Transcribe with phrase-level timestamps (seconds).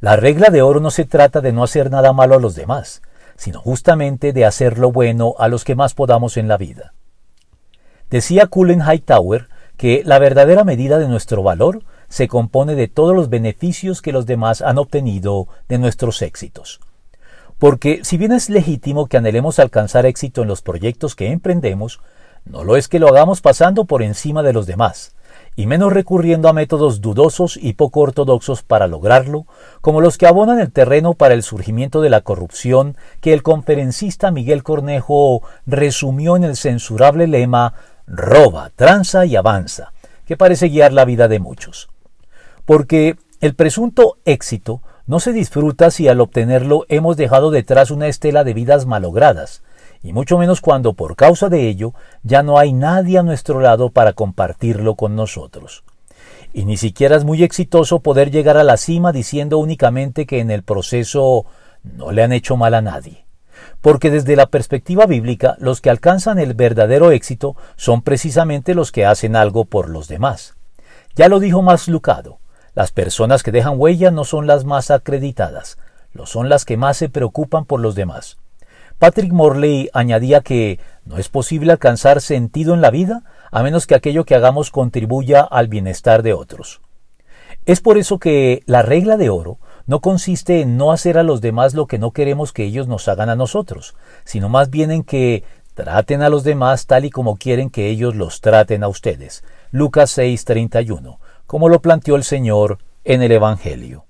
[0.00, 3.02] La regla de oro no se trata de no hacer nada malo a los demás,
[3.36, 6.94] sino justamente de hacer lo bueno a los que más podamos en la vida.
[8.08, 13.28] Decía Cullen Hightower que la verdadera medida de nuestro valor se compone de todos los
[13.28, 16.80] beneficios que los demás han obtenido de nuestros éxitos.
[17.58, 22.00] Porque si bien es legítimo que anhelemos alcanzar éxito en los proyectos que emprendemos,
[22.46, 25.14] no lo es que lo hagamos pasando por encima de los demás,
[25.60, 29.44] y menos recurriendo a métodos dudosos y poco ortodoxos para lograrlo,
[29.82, 34.30] como los que abonan el terreno para el surgimiento de la corrupción que el conferencista
[34.30, 37.74] Miguel Cornejo resumió en el censurable lema
[38.06, 39.92] roba, tranza y avanza,
[40.24, 41.90] que parece guiar la vida de muchos.
[42.64, 48.44] Porque el presunto éxito no se disfruta si al obtenerlo hemos dejado detrás una estela
[48.44, 49.62] de vidas malogradas,
[50.02, 53.90] y mucho menos cuando por causa de ello ya no hay nadie a nuestro lado
[53.90, 55.84] para compartirlo con nosotros.
[56.52, 60.50] Y ni siquiera es muy exitoso poder llegar a la cima diciendo únicamente que en
[60.50, 61.44] el proceso
[61.82, 63.24] no le han hecho mal a nadie.
[63.80, 69.06] Porque desde la perspectiva bíblica, los que alcanzan el verdadero éxito son precisamente los que
[69.06, 70.54] hacen algo por los demás.
[71.14, 72.38] Ya lo dijo más Lucado,
[72.74, 75.78] las personas que dejan huella no son las más acreditadas,
[76.12, 78.38] lo son las que más se preocupan por los demás.
[79.00, 83.94] Patrick Morley añadía que no es posible alcanzar sentido en la vida a menos que
[83.94, 86.82] aquello que hagamos contribuya al bienestar de otros.
[87.64, 91.40] Es por eso que la regla de oro no consiste en no hacer a los
[91.40, 95.02] demás lo que no queremos que ellos nos hagan a nosotros, sino más bien en
[95.02, 99.44] que traten a los demás tal y como quieren que ellos los traten a ustedes.
[99.70, 104.04] Lucas 6:31, como lo planteó el Señor en el Evangelio.